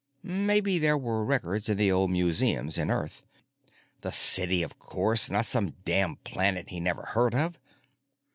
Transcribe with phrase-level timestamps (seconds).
[0.23, 3.27] Maybe there were records in the old museum in Earth.
[4.01, 7.59] The city, of course, not some damn planet he never heard of!